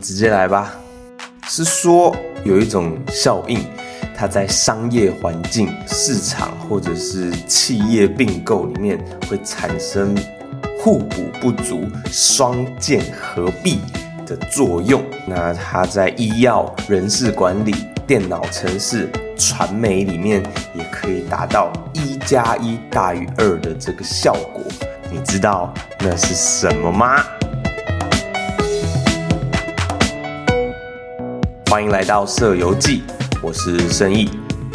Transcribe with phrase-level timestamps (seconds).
[0.00, 0.74] 直接来吧。
[1.46, 2.14] 是说
[2.44, 3.60] 有一种效应，
[4.16, 10.16] 它在商业环境、市场或者是企业并购里面会产生
[10.78, 13.80] 互补不足、双剑合璧
[14.24, 15.02] 的作用。
[15.26, 17.74] 那它在医药、人事管理、
[18.06, 20.40] 电脑城市、传媒里面
[20.74, 24.62] 也可以达到一加一大于二的这个效果。
[25.10, 27.24] 你知道那是什么吗？
[31.70, 33.00] 欢迎来到《色游记》，
[33.40, 34.28] 我是盛毅。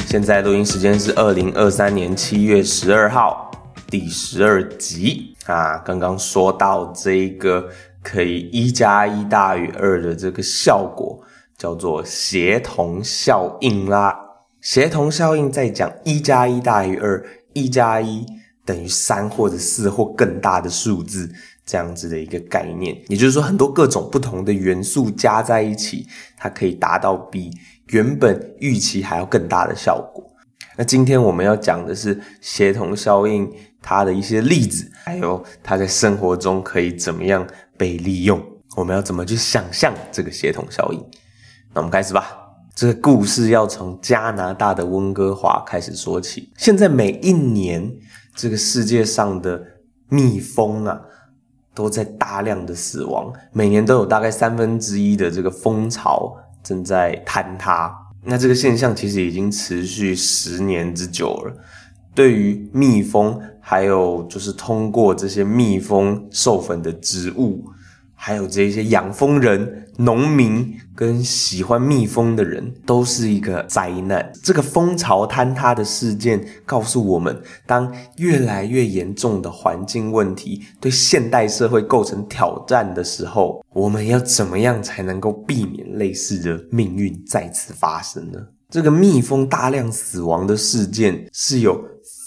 [0.07, 3.51] 现在录音时间是二零二三年七月十二号，
[3.87, 5.77] 第十二集啊。
[5.79, 7.67] 刚刚说到这个
[8.01, 11.21] 可以一加一大于二的这个效果，
[11.57, 14.17] 叫做协同效应啦。
[14.61, 17.21] 协同效应在讲一加一大于二，
[17.51, 18.25] 一加一
[18.63, 21.29] 等于三或者四或更大的数字。
[21.65, 26.05] 这样子的一个概念，也就是说，很多各种不同的元素加在一起，
[26.37, 27.49] 它可以达到比
[27.87, 30.23] 原本预期还要更大的效果。
[30.77, 38.39] 那今天我们要讲的是协同效应，它的一些例子，还有它在生活中可以怎么样被利用。
[38.75, 40.99] 我们要怎么去想象这个协同效应？
[41.73, 42.41] 那我们开始吧。
[42.75, 46.51] 这个故事要从加拿大的温哥华开始说起。
[46.57, 47.89] 现在每一年，
[48.35, 49.63] 这个世界上的
[50.09, 51.01] 蜜蜂啊。
[51.75, 57.93] 都在大量的死亡，每年都有大概三分之一的这个蜂巢正在坍塌。
[58.23, 61.53] 那这个现象其实已经持续十年之久了。
[62.15, 67.63] 对于蜜蜂，还有就是通过这些蜜蜂授粉的植物。
[68.25, 74.33] 还有这些养蜂人、农民跟喜欢蜜蜂的人，都是一个灾难。
[74.41, 88.39] 这个蜂巢坍塌的事件告诉我们，当越来越严重的环境问题对现代社会构成挑战的时候，我们要怎么样才能够避免类似的命运再次发生呢？
[88.71, 91.79] 这个蜜蜂大量死亡的事件是有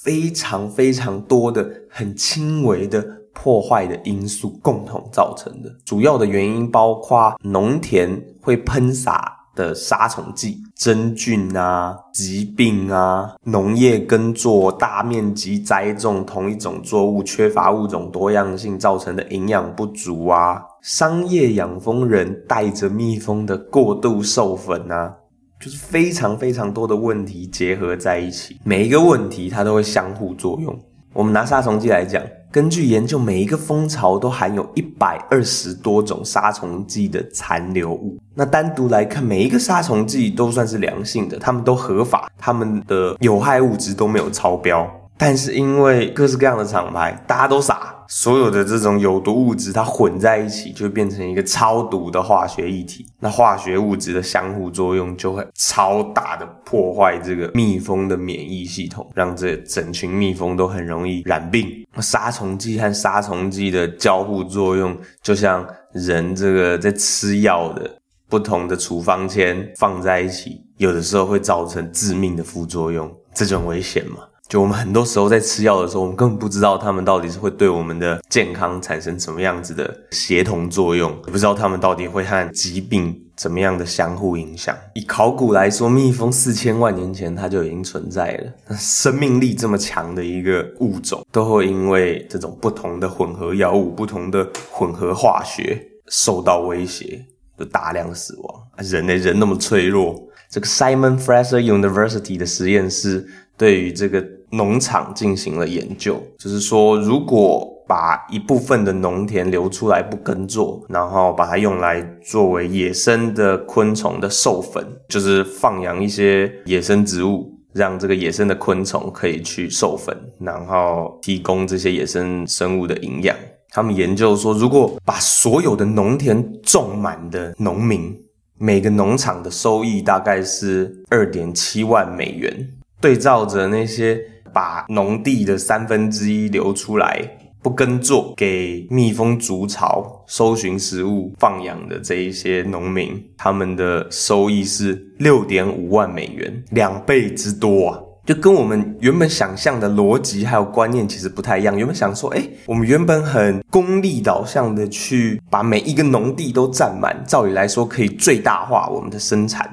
[0.04, 3.04] 非常非常多的很轻微的。
[3.40, 25.12] 破坏的因素共同造成的主要的原因包括农田会喷洒的杀虫剂、真菌啊、疾病啊、农业耕作大面积栽种同一种作物缺乏物种多样性造成的营养不足啊、商业养蜂人带着蜜蜂的过度授粉啊，
[25.60, 30.78] 就是非常非常多的问题结合在一起，每一个问题它都会相互作用。
[31.12, 32.22] 我们拿杀虫剂来讲。
[32.50, 38.16] 根据研究，每一个蜂巢都含有一百二十多种杀虫剂的残留物。
[38.34, 44.90] 那单独来看，每一个杀虫剂都算是良性的，它们都合法，它们的有害物质都没有超标。
[45.18, 53.06] 但是因为各式各样的厂牌，大家都傻，所有的这种有毒物质它混在一起，就变成一个超毒的化学液体。
[53.20, 61.86] 那化学物质的相互作用就会超大的破坏这个蜜蜂的免疫系统，让这整群蜜蜂都很容易染病。
[62.00, 67.90] 杀虫剂和杀虫剂的交互作用，就像人这个在吃药的
[68.28, 74.18] 不同的处方签放在一起，有的时候会造成致命的副作用，这种危险嘛？
[74.48, 84.74] 就我们很多时候在吃药的时候，我们根本不知道他们到底是会对我们的健康产生什么样子的协同作用，也不知道他们到底会和疾病怎么样的相互影响。
[84.94, 97.22] 以考古来说，蜜蜂四千万年前它就已经存在了，生命力这么强的一个物种，都会因为这种不同的混合药物、不同的混合化学受到威胁，
[97.58, 98.62] 就大量死亡。
[98.78, 104.24] 人类人那么脆弱，这个 Simon Fraser University 的实验室对于这个。
[104.50, 123.34] 农场进行了研究，就是说，如果把一部分的农田留出来不耕作，然后把它用来作为野生的昆虫的授粉，就是放养一些野生植物，让这个野生的昆虫可以去授粉，然后提供这些野生生物的营养。
[123.70, 128.14] 他们研究说，如果把所有的农田种满的农民，
[128.58, 132.68] 每个农场的收益大概是二点七万美元，
[133.00, 134.20] 对照着那些。
[134.52, 137.20] 把农地的三分之一留出来
[137.60, 148.00] 不耕作，给蜜蜂筑巢、搜寻食物、放养的这一些农民，他们的收益是六点五万美元，两倍之多啊！
[148.24, 151.76] 就跟我们原本想象的逻辑还有观念其实不太一样。
[151.76, 159.68] 原本想说，哎，我们原本很功利导向的去把每一个农地都占满，照理来说可以最大化我们的生产，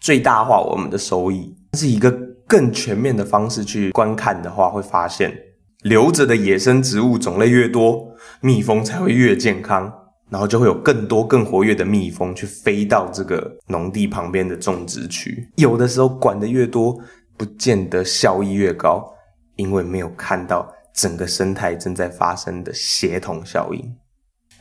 [0.00, 2.27] 最大化我们的收益，这是一个。
[2.48, 5.32] 更全面的方式去观看的话，会发现
[5.82, 8.08] 留着的野生植物种类越多，
[8.40, 9.92] 蜜蜂才会越健康。
[10.30, 15.48] 然后就会有更多更活跃的蜜蜂去飞到这个农地旁边的种植区。
[15.56, 17.00] 有的时候管的越多，
[17.34, 19.10] 不见得效益越高，
[19.56, 23.96] 因为没有看到整个生态正在发生的协同效应。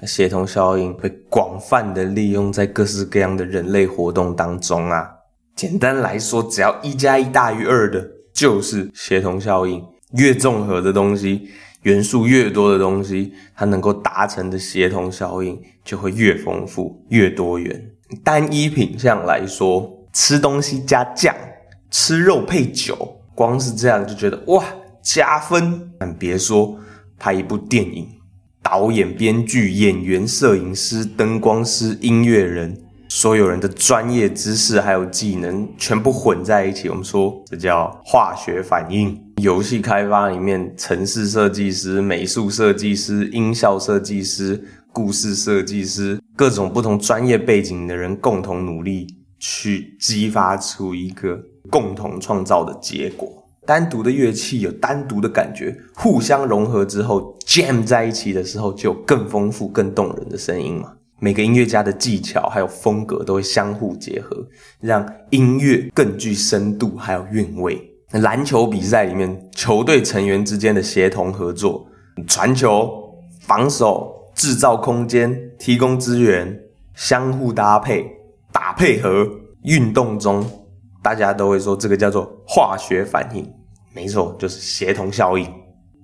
[0.07, 5.16] 协同效应被广泛的利用在各式各样的人类活动当中啊。
[5.57, 9.83] 简单来说，只要一加一大于二的，就是协同效应。
[10.13, 11.49] 越综合的东西。
[11.83, 17.89] 元素越多的东西，它能够达成的协同效应就会越丰富、越多元。
[18.23, 21.33] 单一品相来说，吃东西加酱，
[21.89, 24.63] 吃肉配酒，光是这样就觉得哇
[25.01, 25.91] 加分。
[25.97, 26.77] 但别说
[27.17, 28.07] 拍一部电影，
[28.61, 32.83] 导演、编剧、演员、摄影师、灯光师、音乐人。
[33.19, 39.19] 所有人的专业知识还有技能全部混在一起，我们说这叫化学反应。
[39.41, 49.07] 游戏开发里面，城市设计师、美术设计师、音效设计师、故事设计师，各种不同专业背景的人共同努力，
[49.39, 51.41] 去激发出一个
[51.71, 53.27] 共同创造的结果。
[53.65, 60.93] 单独的乐器有单独的感觉，互相融合之后，jam 在一起的时候，就有更丰富、更动人的声音嘛。
[61.19, 64.47] 每个音乐家的技巧还有风格都会相互结合，
[64.79, 67.81] 让音乐更具深度还有韵味。
[68.11, 71.87] 篮球比赛里面，球队成员之间的协同合作、
[72.27, 72.89] 传球、
[73.41, 76.59] 防守、制造空间、提供资源、
[76.93, 78.05] 相互搭配、
[78.51, 79.27] 打配合，
[79.63, 80.45] 运动中
[81.01, 83.51] 大家都会说这个叫做化学反应。
[83.93, 85.51] 没错，就是协同效应。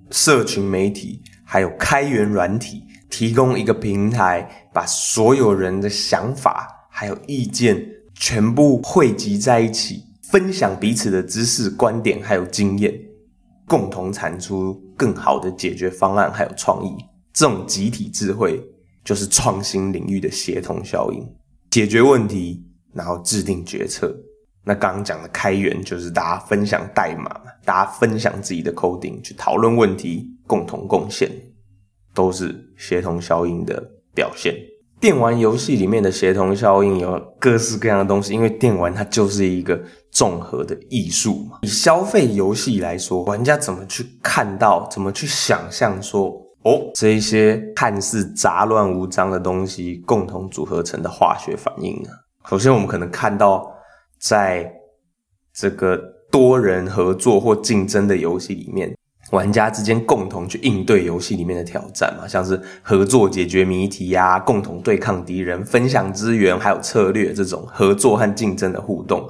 [0.09, 2.83] 社群媒体还有开源软体。
[3.13, 7.79] 提供一个平台，把所有人的想法还有意见
[8.15, 12.91] 全部汇集在一起，分享彼此的知识、观点还有经验，
[13.67, 16.89] 共同产出更好的解决方案还有创意。
[17.31, 18.59] 这种集体智慧
[19.05, 21.23] 就是创新领域的协同效应，
[21.69, 24.11] 解决问题，然后制定决策。
[24.63, 31.29] 那刚刚讲的开源就是大家分享代码，大家分享自己的 coding 去讨论问题，共同贡献。
[32.13, 33.83] 都是协同效应的
[34.13, 34.55] 表现。
[34.99, 39.77] 电玩游戏里面的协同效应有各式各样的东西，因为电玩它就是一个
[40.09, 41.59] 综合的艺术嘛。
[41.63, 46.29] 以消费游戏来说，玩家怎么去看到，怎么去想象说，
[46.63, 52.09] 哦，这一些看似杂乱无章的东西共同组合成的化学反应呢？
[52.49, 53.69] 首先，我们可能看到，
[54.21, 54.71] 在
[55.53, 56.01] 这个
[56.31, 58.95] 多人合作或竞争的游戏里面。
[59.33, 69.27] 玩家之间共同去应对游戏里面的挑战嘛，像是合作解决谜题呀，共同对抗敌人，分享资源，还有策略这种合作和竞争的互动，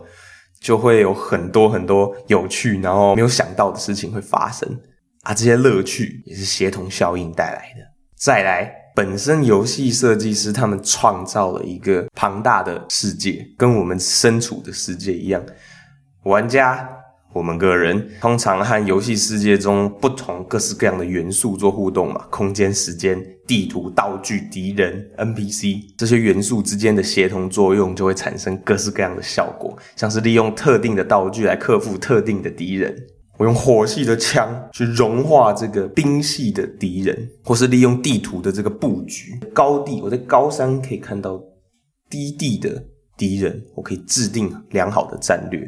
[0.59, 4.69] 就会有很多很多有趣，然后没有想到的事情会发生
[5.21, 5.33] 啊。
[5.33, 7.87] 这些乐趣也是协同效应带来的。
[8.17, 15.41] 再来，本身游戏设计师他们创造了一个庞大的世界，跟我们身处的世界一样，
[16.25, 16.89] 玩家。
[17.33, 32.95] 我们个人通常和游戏世界中不同各式各样的元素做互动嘛，空间、时间、地图、道具、敌人、NPC 这些元素之间的协同作用，就会产生各式各样的效果，像是利用特定的道具来克服特定的敌人。
[33.39, 41.41] 我用火系的枪去融化这个冰系的敌人，或是利用地图的这个布局，高地我在高山可以看到
[42.11, 42.83] 低地的
[43.17, 45.67] 敌人，我可以制定良好的战略。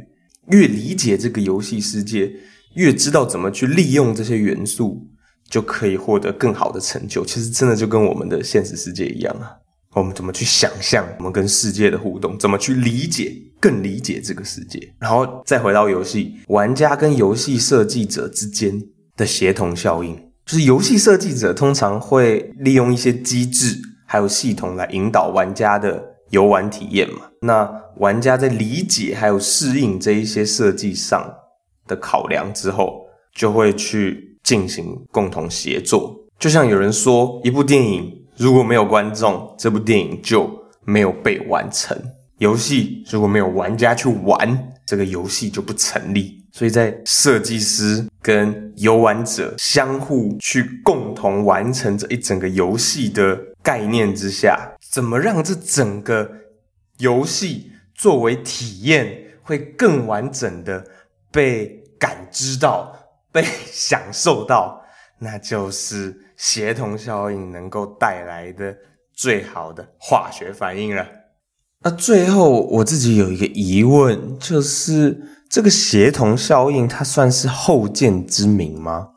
[0.51, 2.31] 越理解这个游戏世界，
[2.75, 5.07] 越知道怎么去利用这些元素，
[5.49, 7.25] 就可以获得更好的成就。
[7.25, 9.51] 其实真的就跟我们的现实世界一样啊！
[9.93, 12.37] 我们怎么去想象我们跟世界的互动？
[12.37, 14.93] 怎么去理解、更理解这个世界？
[14.99, 18.79] 然后再回到游戏，玩家跟游戏设计者之间
[19.15, 26.14] 的协同效应，就是游戏设计者通常会利用一些机制还有系统来引导玩家的。
[26.35, 31.33] 游玩体验嘛，那玩家在理解还有适应这一些设计上
[31.87, 36.13] 的考量之后，就会去进行共同协作。
[36.37, 40.51] 就像有人说，一部电影如果没有观众，这部电影就
[40.83, 41.97] 没有被完成；
[42.39, 46.43] 游戏如果没有玩家去玩，这个游戏就不成立。
[46.51, 54.71] 所以在设计师跟游玩者相互去共同完成这一整个游戏的概念之下。
[54.91, 56.31] 怎么让这整个
[56.99, 60.85] 游戏作为体验会更完整的
[61.31, 62.95] 被感知到、
[63.31, 64.81] 被享受到？
[65.19, 68.75] 那就是协同效应能够带来的
[69.13, 71.05] 最好的化学反应了。
[71.83, 79.09] 那最后我自己有一个疑问，就是这个协同效应它算是后见之明吗？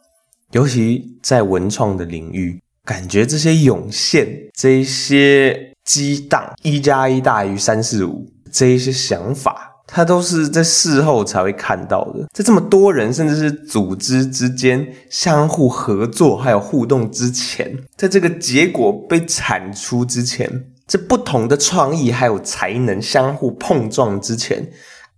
[0.53, 2.63] 尤其在文创的领域。
[2.89, 4.27] 感觉这些涌现、
[4.57, 12.27] 这一些激荡，一加一大于三四五，这一些想法，它都是在事后才会看到的。
[12.33, 20.51] 在这么多人，甚至是组织之间相互合作还有互动之前，在这个结果被产出之前，
[20.87, 24.67] 这不同的创意还有才能相互碰撞之前。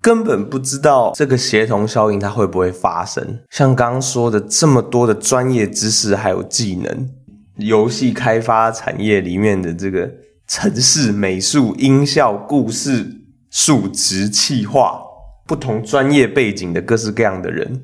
[0.03, 3.23] 根本不知道这个协同效应它会不会发生。
[3.51, 7.11] 像刚刚说的这么多的专业知识还有技能，
[7.61, 10.11] 游戏开发产业里面的这个
[10.47, 15.01] 城市美术、音效、故事、数值、企划，
[15.47, 17.83] 不同专业背景的各式各样的人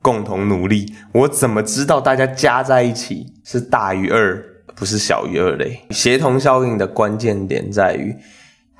[0.00, 4.42] 共同努力，我怎么知道大家加在一起是大于二，
[4.74, 5.80] 不是小于二嘞？
[5.90, 8.14] 协同效应的关键点在于。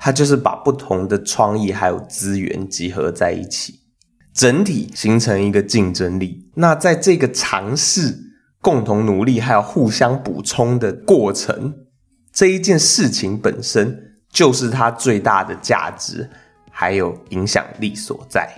[0.01, 3.81] 它就是把不同的创意还有资源集合在一起，
[4.33, 6.49] 整体形成一个竞争力。
[6.55, 8.17] 那在这个尝试、
[8.61, 11.73] 共同努力还有互相补充的过程，
[12.31, 16.29] 这一件事情本身就是它最大的价值
[16.71, 18.49] 还有影响力所在。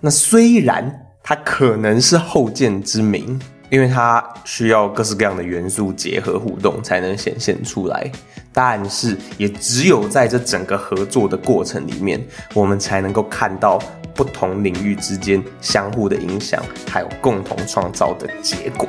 [0.00, 3.40] 那虽然它可能是后见之明。
[3.70, 8.08] 因为它需要各式各样的元素结合互动才能显现出来，
[8.52, 13.80] 但是也只有在这整个合作的过程里面，我们才能够看到
[14.14, 18.86] 不同领域之间相互的影响，还有共同创造的结果。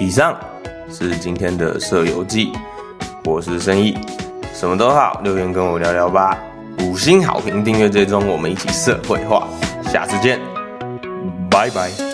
[0.00, 0.34] 以上
[0.90, 2.50] 是今天的社游记，
[3.22, 3.94] 我是生意，
[4.54, 6.38] 什么都好，留言跟我聊聊吧，
[6.80, 9.46] 五星好评，订阅追踪，我们一起社会化，
[9.92, 10.40] 下次见，
[11.50, 12.09] 拜拜。